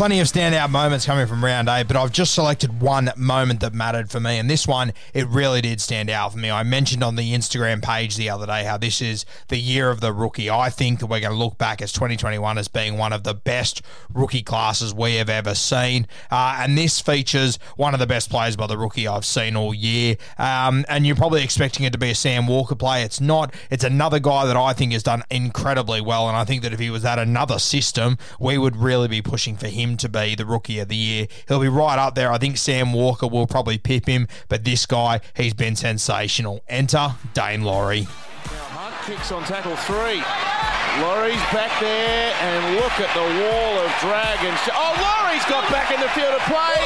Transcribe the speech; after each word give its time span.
Plenty 0.00 0.20
of 0.20 0.28
standout 0.28 0.70
moments 0.70 1.04
coming 1.04 1.26
from 1.26 1.44
round 1.44 1.68
eight, 1.68 1.86
but 1.86 1.94
I've 1.94 2.10
just 2.10 2.32
selected 2.32 2.80
one 2.80 3.12
moment 3.18 3.60
that 3.60 3.74
mattered 3.74 4.10
for 4.10 4.18
me, 4.18 4.38
and 4.38 4.48
this 4.48 4.66
one, 4.66 4.94
it 5.12 5.28
really 5.28 5.60
did 5.60 5.78
stand 5.78 6.08
out 6.08 6.32
for 6.32 6.38
me. 6.38 6.50
I 6.50 6.62
mentioned 6.62 7.04
on 7.04 7.16
the 7.16 7.34
Instagram 7.34 7.82
page 7.82 8.16
the 8.16 8.30
other 8.30 8.46
day 8.46 8.64
how 8.64 8.78
this 8.78 9.02
is 9.02 9.26
the 9.48 9.58
year 9.58 9.90
of 9.90 10.00
the 10.00 10.14
rookie. 10.14 10.48
I 10.48 10.70
think 10.70 11.00
that 11.00 11.06
we're 11.08 11.20
going 11.20 11.34
to 11.34 11.38
look 11.38 11.58
back 11.58 11.82
as 11.82 11.92
2021 11.92 12.56
as 12.56 12.66
being 12.66 12.96
one 12.96 13.12
of 13.12 13.24
the 13.24 13.34
best 13.34 13.82
rookie 14.10 14.42
classes 14.42 14.94
we 14.94 15.16
have 15.16 15.28
ever 15.28 15.54
seen, 15.54 16.06
uh, 16.30 16.56
and 16.60 16.78
this 16.78 16.98
features 16.98 17.58
one 17.76 17.92
of 17.92 18.00
the 18.00 18.06
best 18.06 18.30
players 18.30 18.56
by 18.56 18.66
the 18.66 18.78
rookie 18.78 19.06
I've 19.06 19.26
seen 19.26 19.54
all 19.54 19.74
year. 19.74 20.16
Um, 20.38 20.86
and 20.88 21.06
you're 21.06 21.14
probably 21.14 21.44
expecting 21.44 21.84
it 21.84 21.92
to 21.92 21.98
be 21.98 22.08
a 22.08 22.14
Sam 22.14 22.46
Walker 22.46 22.74
play. 22.74 23.02
It's 23.02 23.20
not. 23.20 23.52
It's 23.68 23.84
another 23.84 24.18
guy 24.18 24.46
that 24.46 24.56
I 24.56 24.72
think 24.72 24.94
has 24.94 25.02
done 25.02 25.24
incredibly 25.30 26.00
well, 26.00 26.26
and 26.26 26.38
I 26.38 26.46
think 26.46 26.62
that 26.62 26.72
if 26.72 26.78
he 26.78 26.88
was 26.88 27.04
at 27.04 27.18
another 27.18 27.58
system, 27.58 28.16
we 28.38 28.56
would 28.56 28.76
really 28.76 29.06
be 29.06 29.20
pushing 29.20 29.58
for 29.58 29.68
him 29.68 29.89
to 29.98 30.08
be 30.08 30.34
the 30.34 30.46
rookie 30.46 30.78
of 30.78 30.88
the 30.88 30.96
year. 30.96 31.26
He'll 31.48 31.60
be 31.60 31.68
right 31.68 31.98
up 31.98 32.14
there. 32.14 32.32
I 32.32 32.38
think 32.38 32.56
Sam 32.56 32.92
Walker 32.92 33.26
will 33.26 33.46
probably 33.46 33.78
pip 33.78 34.06
him, 34.06 34.28
but 34.48 34.64
this 34.64 34.86
guy, 34.86 35.20
he's 35.34 35.54
been 35.54 35.76
sensational. 35.76 36.62
Enter 36.68 37.14
Daine 37.34 37.62
Laurie. 37.62 38.06
Hunt 38.72 38.94
kicks 39.06 39.32
on 39.32 39.44
tackle 39.44 39.76
three. 39.76 40.22
Laurie's 40.98 41.38
back 41.54 41.70
there, 41.78 42.34
and 42.42 42.74
look 42.74 42.98
at 42.98 43.10
the 43.14 43.22
wall 43.22 43.72
of 43.78 43.90
dragons. 44.02 44.58
Oh, 44.74 44.90
Laurie's 44.98 45.46
got 45.46 45.62
back 45.70 45.94
in 45.94 46.00
the 46.00 46.10
field 46.10 46.34
of 46.34 46.42
play. 46.50 46.78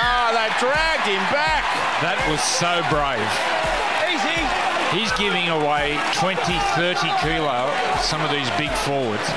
Ah, 0.00 0.30
they 0.32 0.48
dragged 0.62 1.04
him 1.10 1.20
back. 1.34 1.66
That 2.00 2.16
was 2.30 2.40
so 2.40 2.80
brave. 2.88 3.28
Easy. 4.08 4.40
He's 4.94 5.12
giving 5.18 5.50
away 5.50 6.00
20, 6.14 6.38
30 6.78 7.12
kilo, 7.20 7.68
some 8.00 8.22
of 8.22 8.30
these 8.30 8.48
big 8.56 8.70
forwards. 8.88 9.28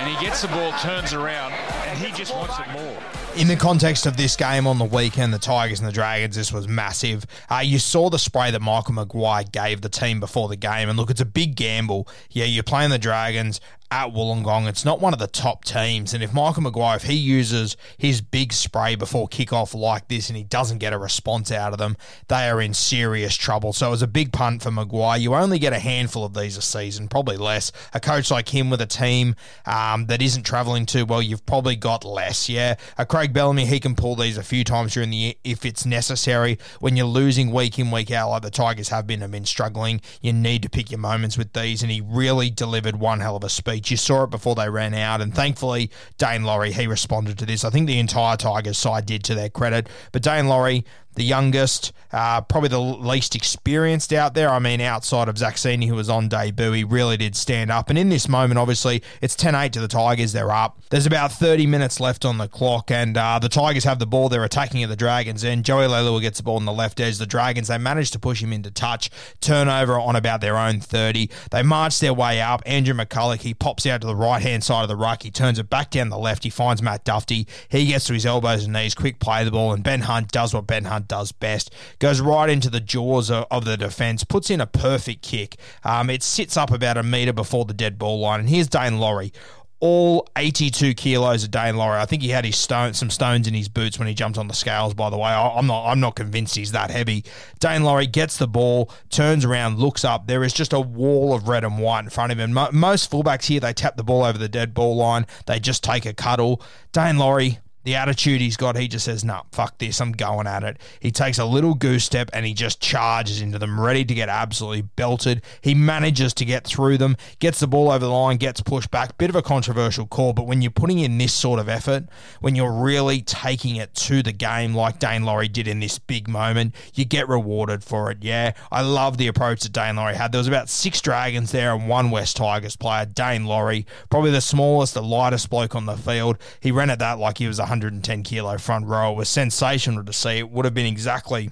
And 0.00 0.08
he 0.08 0.24
gets 0.24 0.40
the 0.40 0.48
ball, 0.48 0.72
turns 0.80 1.12
around, 1.12 1.52
and 1.52 1.98
he 1.98 2.10
just 2.12 2.34
wants 2.34 2.58
it 2.58 2.66
more. 2.72 2.96
In 3.36 3.48
the 3.48 3.56
context 3.56 4.06
of 4.06 4.16
this 4.16 4.34
game 4.34 4.66
on 4.66 4.78
the 4.78 4.84
weekend, 4.86 5.34
the 5.34 5.38
Tigers 5.38 5.78
and 5.78 5.86
the 5.86 5.92
Dragons, 5.92 6.36
this 6.36 6.50
was 6.50 6.66
massive. 6.66 7.26
Uh, 7.50 7.58
you 7.58 7.78
saw 7.78 8.08
the 8.08 8.18
spray 8.18 8.50
that 8.50 8.62
Michael 8.62 8.94
Maguire 8.94 9.44
gave 9.44 9.82
the 9.82 9.90
team 9.90 10.18
before 10.18 10.48
the 10.48 10.56
game, 10.56 10.88
and 10.88 10.98
look, 10.98 11.10
it's 11.10 11.20
a 11.20 11.26
big 11.26 11.54
gamble. 11.54 12.08
Yeah, 12.30 12.46
you're 12.46 12.62
playing 12.62 12.88
the 12.88 12.98
Dragons 12.98 13.60
at 13.90 14.08
Wollongong. 14.10 14.68
It's 14.68 14.84
not 14.84 15.00
one 15.00 15.12
of 15.12 15.18
the 15.18 15.26
top 15.26 15.64
teams, 15.64 16.14
and 16.14 16.22
if 16.22 16.32
Michael 16.32 16.62
Maguire, 16.62 16.96
if 16.96 17.02
he 17.02 17.14
uses 17.14 17.76
his 17.98 18.20
big 18.20 18.52
spray 18.52 18.94
before 18.94 19.28
kickoff 19.28 19.74
like 19.74 20.08
this, 20.08 20.28
and 20.28 20.36
he 20.36 20.44
doesn't 20.44 20.78
get 20.78 20.92
a 20.92 20.98
response 20.98 21.50
out 21.50 21.72
of 21.72 21.78
them, 21.78 21.96
they 22.28 22.48
are 22.48 22.60
in 22.60 22.72
serious 22.72 23.34
trouble. 23.36 23.72
So 23.72 23.88
it 23.88 23.90
was 23.90 24.02
a 24.02 24.06
big 24.06 24.32
punt 24.32 24.62
for 24.62 24.70
Maguire. 24.70 25.18
You 25.18 25.34
only 25.34 25.58
get 25.58 25.72
a 25.72 25.78
handful 25.78 26.24
of 26.24 26.34
these 26.34 26.56
a 26.56 26.62
season, 26.62 27.08
probably 27.08 27.36
less. 27.36 27.72
A 27.92 28.00
coach 28.00 28.30
like 28.30 28.48
him 28.48 28.70
with 28.70 28.80
a 28.80 28.86
team 28.86 29.34
um, 29.66 30.06
that 30.06 30.22
isn't 30.22 30.44
travelling 30.44 30.86
too 30.86 31.04
well, 31.04 31.22
you've 31.22 31.46
probably 31.46 31.76
got 31.76 32.04
less. 32.04 32.48
Yeah, 32.48 32.76
a 32.96 33.04
Craig 33.04 33.32
Bellamy, 33.32 33.66
he 33.66 33.80
can 33.80 33.96
pull 33.96 34.14
these 34.14 34.36
a 34.36 34.42
few 34.42 34.62
times 34.62 34.94
during 34.94 35.10
the 35.10 35.16
year 35.16 35.34
if 35.42 35.64
it's 35.64 35.84
necessary. 35.84 36.58
When 36.78 36.96
you're 36.96 37.06
losing 37.06 37.50
week 37.50 37.78
in, 37.78 37.90
week 37.90 38.10
out, 38.10 38.30
like 38.30 38.42
the 38.42 38.50
Tigers 38.50 38.90
have 38.90 39.06
been, 39.06 39.20
have 39.20 39.32
been 39.32 39.44
struggling, 39.44 40.00
you 40.20 40.32
need 40.32 40.62
to 40.62 40.70
pick 40.70 40.90
your 40.90 41.00
moments 41.00 41.36
with 41.36 41.52
these, 41.52 41.82
and 41.82 41.90
he 41.90 42.00
really 42.00 42.50
delivered 42.50 42.96
one 42.96 43.20
hell 43.20 43.36
of 43.36 43.44
a 43.44 43.48
speech. 43.48 43.79
You 43.88 43.96
saw 43.96 44.24
it 44.24 44.30
before 44.30 44.56
they 44.56 44.68
ran 44.68 44.94
out, 44.94 45.20
and 45.20 45.32
thankfully, 45.32 45.90
Daine 46.18 46.44
Laurie, 46.44 46.72
he 46.72 46.88
responded 46.88 47.38
to 47.38 47.46
this. 47.46 47.64
I 47.64 47.70
think 47.70 47.86
the 47.86 48.00
entire 48.00 48.36
Tigers 48.36 48.78
side 48.78 49.06
did 49.06 49.22
to 49.24 49.34
their 49.36 49.48
credit, 49.48 49.88
but 50.10 50.22
Daine 50.22 50.48
Laurie, 50.48 50.84
the 51.14 51.24
youngest, 51.24 51.92
uh, 52.12 52.40
probably 52.40 52.68
the 52.68 52.80
least 52.80 53.34
experienced 53.34 54.12
out 54.12 54.34
there. 54.34 54.50
I 54.50 54.58
mean, 54.58 54.80
outside 54.80 55.28
of 55.28 55.36
Zaxini, 55.36 55.86
who 55.86 55.94
was 55.94 56.08
on 56.08 56.28
debut, 56.28 56.72
he 56.72 56.84
really 56.84 57.16
did 57.16 57.36
stand 57.36 57.70
up. 57.70 57.90
And 57.90 57.98
in 57.98 58.08
this 58.08 58.28
moment, 58.28 58.58
obviously, 58.58 59.02
it's 59.20 59.34
10 59.34 59.54
8 59.54 59.72
to 59.72 59.80
the 59.80 59.88
Tigers. 59.88 60.32
They're 60.32 60.50
up. 60.50 60.80
There's 60.90 61.06
about 61.06 61.32
30 61.32 61.66
minutes 61.66 62.00
left 62.00 62.24
on 62.24 62.38
the 62.38 62.48
clock, 62.48 62.90
and 62.90 63.16
uh, 63.16 63.38
the 63.38 63.48
Tigers 63.48 63.84
have 63.84 63.98
the 63.98 64.06
ball. 64.06 64.28
They're 64.28 64.44
attacking 64.44 64.82
at 64.82 64.88
the 64.88 64.96
Dragons, 64.96 65.44
and 65.44 65.64
Joey 65.64 65.86
Leilua 65.86 66.20
gets 66.20 66.38
the 66.38 66.44
ball 66.44 66.56
on 66.56 66.64
the 66.64 66.72
left 66.72 67.00
edge. 67.00 67.18
The 67.18 67.26
Dragons, 67.26 67.68
they 67.68 67.78
manage 67.78 68.10
to 68.12 68.18
push 68.18 68.42
him 68.42 68.52
into 68.52 68.70
touch, 68.70 69.10
turnover 69.40 69.98
on 69.98 70.16
about 70.16 70.40
their 70.40 70.56
own 70.56 70.80
30. 70.80 71.28
They 71.50 71.62
march 71.62 72.00
their 72.00 72.14
way 72.14 72.40
up. 72.40 72.62
Andrew 72.66 72.94
McCullough, 72.94 73.40
he 73.40 73.54
pops 73.54 73.86
out 73.86 74.00
to 74.00 74.06
the 74.06 74.16
right 74.16 74.42
hand 74.42 74.64
side 74.64 74.82
of 74.82 74.88
the 74.88 74.96
ruck. 74.96 75.22
He 75.22 75.30
turns 75.30 75.58
it 75.58 75.70
back 75.70 75.90
down 75.90 76.08
the 76.08 76.18
left. 76.18 76.44
He 76.44 76.50
finds 76.50 76.82
Matt 76.82 77.04
Duffy. 77.04 77.46
He 77.68 77.86
gets 77.86 78.06
to 78.06 78.14
his 78.14 78.26
elbows 78.26 78.64
and 78.64 78.72
knees, 78.72 78.94
quick 78.94 79.18
play 79.18 79.44
the 79.44 79.50
ball, 79.50 79.72
and 79.72 79.84
Ben 79.84 80.02
Hunt 80.02 80.32
does 80.32 80.54
what 80.54 80.66
Ben 80.66 80.84
Hunt 80.84 80.99
does 81.02 81.32
best. 81.32 81.72
Goes 81.98 82.20
right 82.20 82.48
into 82.48 82.70
the 82.70 82.80
jaws 82.80 83.30
of, 83.30 83.64
the 83.64 83.76
defence, 83.76 84.24
puts 84.24 84.50
in 84.50 84.60
a 84.60 84.66
perfect 84.66 85.22
kick. 85.22 85.56
Um, 85.84 86.10
it 86.10 86.22
sits 86.22 86.56
up 86.56 86.70
about 86.70 86.96
a 86.96 87.02
metre 87.02 87.32
before 87.32 87.64
the 87.64 87.74
dead 87.74 87.98
ball 87.98 88.20
line. 88.20 88.40
And 88.40 88.48
here's 88.48 88.68
Daine 88.68 88.98
Laurie. 88.98 89.32
All 89.82 90.28
82 90.36 90.92
kilos 90.92 91.44
of 91.44 91.50
Daine 91.50 91.76
Laurie. 91.76 92.00
I 92.00 92.04
think 92.04 92.20
he 92.20 92.28
had 92.28 92.44
his 92.44 92.56
stone, 92.56 92.92
some 92.92 93.08
stones 93.08 93.48
in 93.48 93.54
his 93.54 93.70
boots 93.70 93.98
when 93.98 94.08
he 94.08 94.12
jumped 94.12 94.36
on 94.36 94.46
the 94.46 94.52
scales. 94.52 94.92
By 94.92 95.08
the 95.08 95.16
way, 95.16 95.30
I, 95.30 95.48
I'm 95.48 95.66
not. 95.66 95.86
I'm 95.86 96.00
not 96.00 96.16
convinced 96.16 96.54
he's 96.54 96.72
that 96.72 96.90
heavy. 96.90 97.24
Daine 97.60 97.82
Laurie 97.82 98.06
gets 98.06 98.36
the 98.36 98.46
ball, 98.46 98.90
turns 99.08 99.42
around, 99.42 99.78
looks 99.78 100.04
up. 100.04 100.26
There 100.26 100.44
is 100.44 100.52
just 100.52 100.74
a 100.74 100.80
wall 100.80 101.32
of 101.32 101.48
red 101.48 101.64
and 101.64 101.78
white 101.78 102.04
in 102.04 102.10
front 102.10 102.30
of 102.30 102.38
him. 102.38 102.52
Mo- 102.52 102.68
most 102.72 103.10
fullbacks 103.10 103.46
here, 103.46 103.60
they 103.60 103.72
tap 103.72 103.96
the 103.96 104.04
ball 104.04 104.22
over 104.22 104.36
the 104.36 104.50
dead 104.50 104.74
ball 104.74 104.96
line. 104.96 105.26
They 105.46 105.58
just 105.58 105.82
take 105.82 106.04
a 106.04 106.12
cuddle. 106.12 106.60
Daine 106.92 107.16
Laurie, 107.16 107.60
the 107.84 107.96
attitude 107.96 108.40
he's 108.40 108.56
got, 108.56 108.76
he 108.76 108.88
just 108.88 109.04
says, 109.04 109.24
nah, 109.24 109.42
fuck 109.52 109.78
this, 109.78 110.00
I'm 110.00 110.12
going 110.12 110.46
at 110.46 110.62
it. 110.62 110.78
He 111.00 111.10
takes 111.10 111.38
a 111.38 111.44
little 111.44 111.74
goose 111.74 112.04
step 112.04 112.30
and 112.32 112.44
he 112.44 112.54
just 112.54 112.80
charges 112.80 113.40
into 113.40 113.58
them, 113.58 113.80
ready 113.80 114.04
to 114.04 114.14
get 114.14 114.28
absolutely 114.28 114.82
belted. 114.82 115.42
He 115.62 115.74
manages 115.74 116.34
to 116.34 116.44
get 116.44 116.66
through 116.66 116.98
them, 116.98 117.16
gets 117.38 117.60
the 117.60 117.66
ball 117.66 117.90
over 117.90 118.04
the 118.04 118.10
line, 118.10 118.36
gets 118.36 118.60
pushed 118.60 118.90
back. 118.90 119.16
Bit 119.18 119.30
of 119.30 119.36
a 119.36 119.42
controversial 119.42 120.06
call, 120.06 120.32
but 120.32 120.46
when 120.46 120.62
you're 120.62 120.70
putting 120.70 120.98
in 120.98 121.18
this 121.18 121.32
sort 121.32 121.58
of 121.58 121.68
effort, 121.68 122.04
when 122.40 122.54
you're 122.54 122.72
really 122.72 123.22
taking 123.22 123.76
it 123.76 123.94
to 123.94 124.22
the 124.22 124.32
game 124.32 124.74
like 124.74 124.98
Daine 124.98 125.24
Laurie 125.24 125.48
did 125.48 125.66
in 125.66 125.80
this 125.80 125.98
big 125.98 126.28
moment, 126.28 126.74
you 126.94 127.04
get 127.04 127.28
rewarded 127.28 127.82
for 127.82 128.10
it. 128.10 128.18
Yeah, 128.20 128.52
I 128.70 128.82
love 128.82 129.16
the 129.16 129.26
approach 129.26 129.62
that 129.62 129.72
Daine 129.72 129.96
Laurie 129.96 130.16
had. 130.16 130.32
There 130.32 130.38
was 130.38 130.48
about 130.48 130.68
six 130.68 131.00
Dragons 131.00 131.52
there 131.52 131.74
and 131.74 131.88
one 131.88 132.10
West 132.10 132.36
Tigers 132.36 132.76
player, 132.76 133.06
Daine 133.06 133.46
Laurie, 133.46 133.86
probably 134.10 134.30
the 134.30 134.40
smallest, 134.40 134.94
the 134.94 135.02
lightest 135.02 135.48
bloke 135.48 135.74
on 135.74 135.86
the 135.86 135.96
field. 135.96 136.38
He 136.60 136.70
ran 136.70 136.90
at 136.90 136.98
that 136.98 137.18
like 137.18 137.38
he 137.38 137.46
was 137.46 137.58
a 137.58 137.69
110 137.70 138.22
kilo 138.22 138.58
front 138.58 138.86
row. 138.86 139.12
Was 139.12 139.28
sensational 139.28 140.04
to 140.04 140.12
see. 140.12 140.38
It 140.38 140.50
would 140.50 140.64
have 140.64 140.74
been 140.74 140.86
exactly 140.86 141.50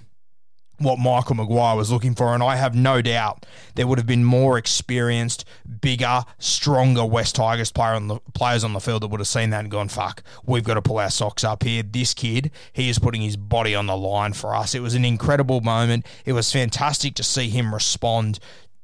what 0.80 0.98
Michael 0.98 1.34
Maguire 1.34 1.76
was 1.76 1.90
looking 1.90 2.14
for, 2.14 2.34
and 2.34 2.42
I 2.42 2.54
have 2.54 2.72
no 2.72 3.02
doubt 3.02 3.44
there 3.74 3.86
would 3.86 3.98
have 3.98 4.06
been 4.06 4.24
more 4.24 4.56
experienced, 4.56 5.44
bigger, 5.80 6.24
stronger 6.38 7.04
West 7.04 7.34
Tigers 7.34 7.72
player 7.72 7.94
on 7.94 8.06
the 8.06 8.20
players 8.32 8.62
on 8.62 8.74
the 8.74 8.80
field 8.80 9.02
that 9.02 9.08
would 9.08 9.18
have 9.18 9.26
seen 9.26 9.50
that 9.50 9.60
and 9.60 9.70
gone, 9.70 9.88
"Fuck, 9.88 10.22
we've 10.44 10.62
got 10.62 10.74
to 10.74 10.82
pull 10.82 10.98
our 10.98 11.10
socks 11.10 11.42
up 11.42 11.64
here." 11.64 11.82
This 11.82 12.14
kid, 12.14 12.52
he 12.72 12.88
is 12.88 13.00
putting 13.00 13.22
his 13.22 13.36
body 13.36 13.74
on 13.74 13.86
the 13.86 13.96
line 13.96 14.34
for 14.34 14.54
us. 14.54 14.74
It 14.74 14.80
was 14.80 14.94
an 14.94 15.04
incredible 15.04 15.60
moment. 15.60 16.06
It 16.24 16.32
was 16.32 16.52
fantastic 16.52 17.14
to 17.16 17.24
see 17.24 17.48
him 17.48 17.74
respond 17.74 18.38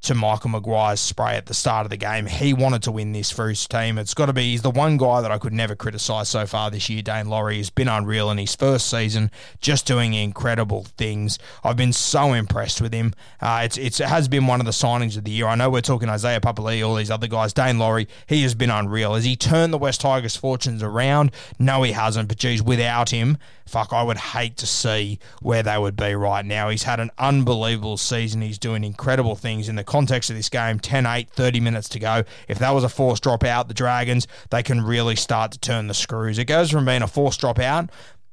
to 0.04 0.14
Michael 0.14 0.50
Maguire's 0.50 1.00
spray 1.00 1.36
at 1.36 1.46
the 1.46 1.54
start 1.54 1.86
of 1.86 1.90
the 1.90 1.96
game. 1.96 2.26
He 2.26 2.52
wanted 2.52 2.82
to 2.82 2.92
win 2.92 3.12
this 3.12 3.30
for 3.30 3.48
his 3.48 3.66
team. 3.66 3.96
It's 3.96 4.12
got 4.12 4.26
to 4.26 4.32
be, 4.32 4.50
he's 4.50 4.62
the 4.62 4.70
one 4.70 4.98
guy 4.98 5.22
that 5.22 5.30
I 5.30 5.38
could 5.38 5.52
never 5.52 5.74
criticise 5.74 6.28
so 6.28 6.46
far 6.46 6.70
this 6.70 6.90
year. 6.90 7.02
Daine 7.02 7.28
Laurie 7.28 7.56
has 7.56 7.70
been 7.70 7.88
unreal 7.88 8.30
in 8.30 8.36
his 8.36 8.54
first 8.54 8.90
season, 8.90 9.30
just 9.60 9.86
doing 9.86 10.12
incredible 10.12 10.84
things. 10.98 11.38
I've 11.62 11.76
been 11.76 11.94
so 11.94 12.34
impressed 12.34 12.82
with 12.82 12.92
him. 12.92 13.14
Uh, 13.40 13.62
it's, 13.64 13.78
it's, 13.78 14.00
it 14.00 14.08
has 14.08 14.28
been 14.28 14.46
one 14.46 14.60
of 14.60 14.66
the 14.66 14.72
signings 14.72 15.16
of 15.16 15.24
the 15.24 15.30
year. 15.30 15.46
I 15.46 15.54
know 15.54 15.70
we're 15.70 15.80
talking 15.80 16.08
Isaiah 16.10 16.40
Papali'i, 16.40 16.86
all 16.86 16.96
these 16.96 17.10
other 17.10 17.26
guys. 17.26 17.54
Daine 17.54 17.78
Laurie, 17.78 18.08
he 18.26 18.42
has 18.42 18.54
been 18.54 18.70
unreal. 18.70 19.14
Has 19.14 19.24
he 19.24 19.36
turned 19.36 19.72
the 19.72 19.78
West 19.78 20.02
Tigers' 20.02 20.36
fortunes 20.36 20.82
around? 20.82 21.30
No, 21.58 21.82
he 21.82 21.92
hasn't. 21.92 22.28
But 22.28 22.36
geez, 22.36 22.62
without 22.62 23.10
him, 23.10 23.38
fuck, 23.66 23.92
I 23.92 24.02
would 24.02 24.18
hate 24.18 24.56
to 24.58 24.66
see 24.66 25.18
where 25.40 25.62
they 25.62 25.78
would 25.78 25.96
be 25.96 26.14
right 26.14 26.44
now. 26.44 26.68
He's 26.68 26.82
had 26.82 27.00
an 27.00 27.10
unbelievable 27.18 27.96
season. 27.96 28.42
He's 28.42 28.58
doing 28.58 28.84
incredible 28.84 29.34
things 29.34 29.68
in 29.68 29.76
the 29.76 29.84
context 29.94 30.28
of 30.28 30.34
this 30.34 30.48
game 30.48 30.80
10 30.80 31.06
8, 31.06 31.30
30 31.30 31.60
minutes 31.60 31.88
to 31.90 32.00
go. 32.00 32.24
If 32.48 32.58
that 32.58 32.72
was 32.72 32.82
a 32.82 32.88
forced 32.88 33.22
drop 33.22 33.44
out, 33.44 33.68
the 33.68 33.74
Dragons, 33.74 34.26
they 34.50 34.60
can 34.60 34.80
really 34.80 35.14
start 35.14 35.52
to 35.52 35.58
turn 35.60 35.86
the 35.86 35.94
screws. 35.94 36.36
It 36.36 36.46
goes 36.46 36.68
from 36.68 36.84
being 36.84 37.00
a 37.00 37.06
forced 37.06 37.38
drop 37.38 37.60
out 37.60 37.90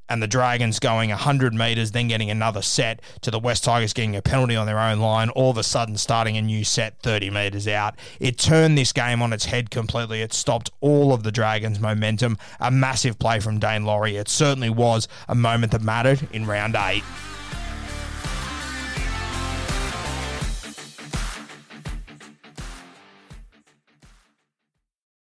and 0.09 0.23
the 0.23 0.27
Dragons 0.27 0.79
going 0.79 1.11
100 1.11 1.53
metres, 1.53 1.91
then 1.91 2.07
getting 2.07 2.31
another 2.31 2.63
set, 2.63 2.99
to 3.21 3.29
the 3.29 3.37
West 3.37 3.63
Tigers 3.63 3.93
getting 3.93 4.15
a 4.15 4.23
penalty 4.23 4.55
on 4.55 4.65
their 4.65 4.79
own 4.79 4.99
line, 4.99 5.29
all 5.29 5.51
of 5.51 5.57
a 5.57 5.63
sudden 5.63 5.97
starting 5.97 6.35
a 6.35 6.41
new 6.41 6.63
set 6.63 6.97
30 7.03 7.29
metres 7.29 7.67
out. 7.67 7.93
It 8.19 8.39
turned 8.39 8.75
this 8.75 8.91
game 8.91 9.21
on 9.21 9.31
its 9.31 9.45
head 9.45 9.69
completely. 9.69 10.23
It 10.23 10.33
stopped 10.33 10.71
all 10.79 11.13
of 11.13 11.21
the 11.21 11.31
Dragons' 11.31 11.79
momentum. 11.79 12.39
A 12.59 12.71
massive 12.71 13.19
play 13.19 13.39
from 13.39 13.59
Daine 13.59 13.85
Laurie. 13.85 14.15
It 14.15 14.29
certainly 14.29 14.71
was 14.71 15.07
a 15.27 15.35
moment 15.35 15.73
that 15.73 15.83
mattered 15.83 16.27
in 16.33 16.47
round 16.47 16.75
eight. 16.75 17.03